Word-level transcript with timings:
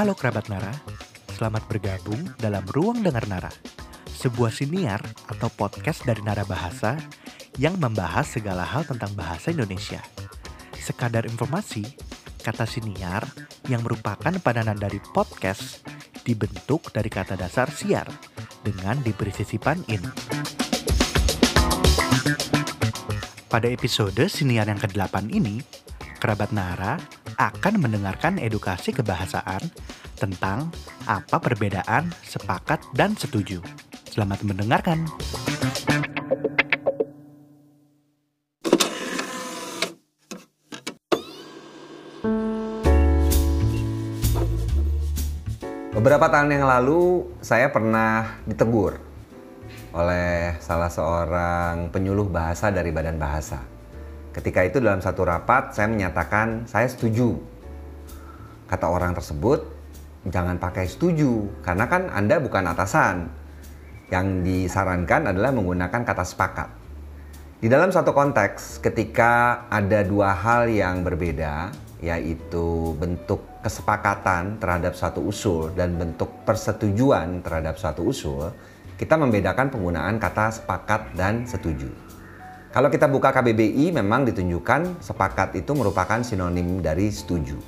Halo 0.00 0.16
kerabat 0.16 0.48
Nara, 0.48 0.72
selamat 1.36 1.68
bergabung 1.68 2.32
dalam 2.40 2.64
Ruang 2.72 3.04
Dengar 3.04 3.28
Nara, 3.28 3.52
sebuah 4.08 4.48
siniar 4.48 4.96
atau 5.28 5.52
podcast 5.52 6.08
dari 6.08 6.24
Nara 6.24 6.40
Bahasa 6.48 6.96
yang 7.60 7.76
membahas 7.76 8.24
segala 8.24 8.64
hal 8.64 8.88
tentang 8.88 9.12
bahasa 9.12 9.52
Indonesia. 9.52 10.00
Sekadar 10.80 11.28
informasi, 11.28 11.84
kata 12.40 12.64
siniar 12.64 13.28
yang 13.68 13.84
merupakan 13.84 14.32
padanan 14.40 14.80
dari 14.80 15.04
podcast 15.12 15.84
dibentuk 16.24 16.88
dari 16.96 17.12
kata 17.12 17.36
dasar 17.36 17.68
siar 17.68 18.08
dengan 18.64 19.04
diberi 19.04 19.36
sisipan 19.36 19.84
in. 19.92 20.00
Pada 23.52 23.68
episode 23.68 24.32
siniar 24.32 24.64
yang 24.64 24.80
ke-8 24.80 25.28
ini, 25.28 25.60
kerabat 26.16 26.56
Nara 26.56 27.19
akan 27.40 27.80
mendengarkan 27.80 28.36
edukasi 28.36 28.92
kebahasaan 28.92 29.64
tentang 30.20 30.68
apa 31.08 31.40
perbedaan 31.40 32.12
sepakat 32.20 32.84
dan 32.92 33.16
setuju. 33.16 33.64
Selamat 34.12 34.44
mendengarkan. 34.44 35.08
Beberapa 45.96 46.28
tahun 46.28 46.60
yang 46.60 46.68
lalu 46.68 47.24
saya 47.40 47.72
pernah 47.72 48.40
ditegur 48.44 49.00
oleh 49.96 50.60
salah 50.60 50.92
seorang 50.92 51.88
penyuluh 51.88 52.28
bahasa 52.28 52.68
dari 52.68 52.92
Badan 52.92 53.16
Bahasa. 53.16 53.79
Ketika 54.30 54.62
itu 54.62 54.78
dalam 54.78 55.02
satu 55.02 55.26
rapat 55.26 55.74
saya 55.74 55.90
menyatakan 55.90 56.70
saya 56.70 56.86
setuju. 56.86 57.34
Kata 58.70 58.86
orang 58.86 59.18
tersebut, 59.18 59.66
jangan 60.30 60.54
pakai 60.54 60.86
setuju 60.86 61.50
karena 61.66 61.90
kan 61.90 62.06
Anda 62.14 62.38
bukan 62.38 62.70
atasan. 62.70 63.26
Yang 64.10 64.26
disarankan 64.42 65.30
adalah 65.30 65.54
menggunakan 65.54 66.02
kata 66.02 66.26
sepakat. 66.26 66.68
Di 67.62 67.70
dalam 67.70 67.94
satu 67.94 68.10
konteks 68.10 68.82
ketika 68.82 69.64
ada 69.70 70.02
dua 70.02 70.34
hal 70.34 70.66
yang 70.66 71.06
berbeda, 71.06 71.70
yaitu 72.00 72.96
bentuk 72.96 73.44
kesepakatan 73.60 74.56
terhadap 74.56 74.96
suatu 74.96 75.20
usul 75.22 75.70
dan 75.76 75.94
bentuk 75.94 76.42
persetujuan 76.42 77.44
terhadap 77.44 77.76
suatu 77.76 78.08
usul, 78.08 78.50
kita 78.96 79.14
membedakan 79.20 79.68
penggunaan 79.68 80.16
kata 80.16 80.58
sepakat 80.58 81.12
dan 81.14 81.44
setuju. 81.44 82.09
Kalau 82.70 82.86
kita 82.86 83.10
buka 83.10 83.34
KBBI 83.34 83.90
memang 83.90 84.22
ditunjukkan 84.30 85.02
sepakat 85.02 85.58
itu 85.58 85.74
merupakan 85.74 86.22
sinonim 86.22 86.78
dari 86.78 87.10
setuju. 87.10 87.58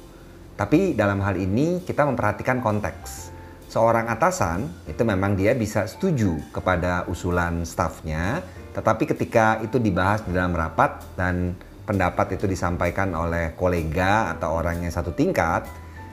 Tapi 0.54 0.94
dalam 0.94 1.18
hal 1.26 1.42
ini 1.42 1.82
kita 1.82 2.06
memperhatikan 2.06 2.62
konteks. 2.62 3.34
Seorang 3.66 4.06
atasan 4.06 4.70
itu 4.86 5.02
memang 5.02 5.34
dia 5.34 5.58
bisa 5.58 5.90
setuju 5.90 6.38
kepada 6.54 7.02
usulan 7.10 7.66
stafnya, 7.66 8.46
tetapi 8.78 9.10
ketika 9.10 9.58
itu 9.66 9.82
dibahas 9.82 10.22
di 10.22 10.30
dalam 10.38 10.54
rapat 10.54 11.02
dan 11.18 11.58
pendapat 11.82 12.38
itu 12.38 12.46
disampaikan 12.46 13.10
oleh 13.18 13.58
kolega 13.58 14.30
atau 14.38 14.54
orang 14.54 14.86
yang 14.86 14.94
satu 14.94 15.10
tingkat, 15.10 15.66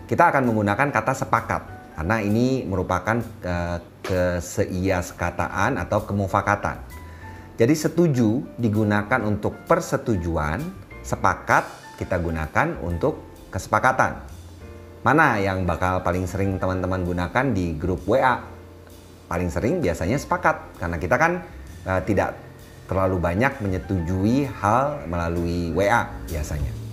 kita 0.09 0.34
akan 0.34 0.50
menggunakan 0.50 0.90
kata 0.90 1.14
sepakat 1.14 1.94
karena 1.94 2.26
ini 2.26 2.66
merupakan 2.66 3.22
uh, 3.46 3.78
keseiaskataan 4.02 5.78
atau 5.78 6.09
kemufakatan. 6.09 6.98
Jadi 7.60 7.76
setuju 7.76 8.56
digunakan 8.56 9.20
untuk 9.28 9.68
persetujuan, 9.68 10.64
sepakat 11.04 11.68
kita 12.00 12.16
gunakan 12.16 12.80
untuk 12.80 13.36
kesepakatan. 13.52 14.16
Mana 15.04 15.44
yang 15.44 15.68
bakal 15.68 16.00
paling 16.00 16.24
sering 16.24 16.56
teman-teman 16.56 17.04
gunakan 17.04 17.52
di 17.52 17.76
grup 17.76 18.08
WA? 18.08 18.40
Paling 19.28 19.52
sering 19.52 19.84
biasanya 19.84 20.16
sepakat 20.16 20.80
karena 20.80 20.96
kita 21.04 21.20
kan 21.20 21.44
uh, 21.84 22.00
tidak 22.08 22.40
terlalu 22.88 23.19
banyak 23.19 23.52
menyetujui 23.59 24.48
hal 24.64 25.03
melalui 25.12 25.75
WA 25.75 26.08
biasanya. 26.31 26.88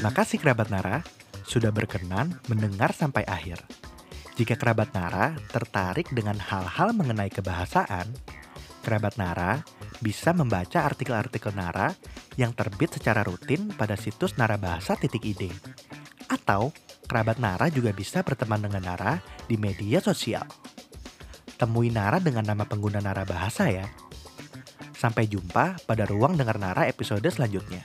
Terima 0.00 0.16
kasih 0.16 0.40
kerabat 0.40 0.72
Nara 0.72 1.04
sudah 1.44 1.68
berkenan 1.68 2.32
mendengar 2.48 2.88
sampai 2.96 3.20
akhir. 3.28 3.60
Jika 4.32 4.56
kerabat 4.56 4.96
Nara 4.96 5.36
tertarik 5.52 6.08
dengan 6.08 6.40
hal-hal 6.40 6.96
mengenai 6.96 7.28
kebahasaan, 7.28 8.08
kerabat 8.80 9.20
Nara 9.20 9.60
bisa 10.00 10.32
membaca 10.32 10.88
artikel-artikel 10.88 11.52
Nara 11.52 11.92
yang 12.40 12.56
terbit 12.56 12.96
secara 12.96 13.20
rutin 13.28 13.68
pada 13.76 13.92
situs 13.92 14.40
narabahasa.id. 14.40 15.52
Atau 16.32 16.72
kerabat 17.04 17.36
Nara 17.36 17.68
juga 17.68 17.92
bisa 17.92 18.24
berteman 18.24 18.64
dengan 18.64 18.80
Nara 18.80 19.20
di 19.52 19.60
media 19.60 20.00
sosial. 20.00 20.48
Temui 21.60 21.92
Nara 21.92 22.24
dengan 22.24 22.48
nama 22.48 22.64
pengguna 22.64 23.04
Nara 23.04 23.28
Bahasa 23.28 23.68
ya. 23.68 23.84
Sampai 24.96 25.28
jumpa 25.28 25.76
pada 25.84 26.08
ruang 26.08 26.40
dengar 26.40 26.56
Nara 26.56 26.88
episode 26.88 27.28
selanjutnya. 27.28 27.84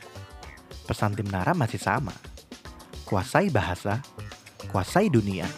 Pesan 0.86 1.18
tim 1.18 1.26
Nara 1.34 1.58
masih 1.58 1.82
sama. 1.82 2.14
Kuasai 3.10 3.50
bahasa, 3.50 4.06
kuasai 4.70 5.10
dunia. 5.10 5.50